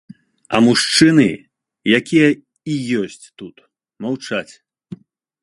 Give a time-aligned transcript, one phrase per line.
[0.55, 1.25] А мужчыны,
[1.99, 3.55] якія і ёсць тут,
[4.07, 4.53] маўчаць.